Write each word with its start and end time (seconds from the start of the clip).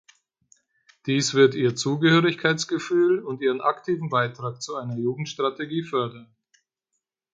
Dies 1.05 1.35
wird 1.35 1.53
ihr 1.53 1.75
Zugehörigkeitsgefühl 1.75 3.19
und 3.19 3.39
ihren 3.39 3.61
aktiven 3.61 4.09
Beitrag 4.09 4.59
zu 4.59 4.75
einer 4.75 4.97
Jugendstrategie 4.97 5.83
fördern. 5.83 6.35